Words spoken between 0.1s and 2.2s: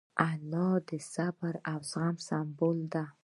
انا د صبر او زغم